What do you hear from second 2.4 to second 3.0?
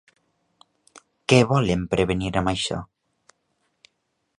amb això?